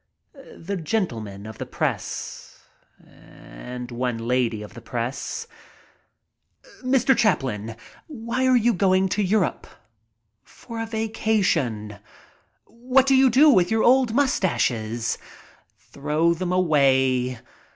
The 0.57 0.77
gentlemen 0.77 1.45
of 1.45 1.59
the 1.59 1.65
press. 1.67 2.63
And 3.05 3.91
one 3.91 4.17
lady 4.17 4.63
of 4.63 4.73
the 4.73 4.81
press. 4.81 5.45
«MY 6.63 6.71
TRIP 6.71 6.79
ABROAD 6.81 6.93
"Mr. 6.95 7.15
Chaplin, 7.15 7.75
why 8.07 8.47
are 8.47 8.57
you 8.57 8.73
going 8.73 9.09
to 9.09 9.21
Europe?" 9.21 9.67
"For 10.43 10.81
a 10.81 10.87
vacation." 10.87 11.99
"What 12.65 13.05
do 13.05 13.13
you 13.15 13.29
do 13.29 13.51
with 13.51 13.69
your 13.69 13.83
old 13.83 14.15
mustaches?" 14.15 15.19
"Throw 15.77 16.33
them 16.33 16.51
away." 16.51 17.37